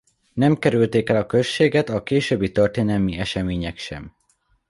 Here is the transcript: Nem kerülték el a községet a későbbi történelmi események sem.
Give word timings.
Nem 0.33 0.57
kerülték 0.59 1.09
el 1.09 1.15
a 1.15 1.25
községet 1.25 1.89
a 1.89 2.03
későbbi 2.03 2.51
történelmi 2.51 3.17
események 3.17 3.77
sem. 3.77 4.15